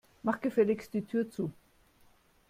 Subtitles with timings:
[0.23, 1.51] Mach gefälligst die Tür zu.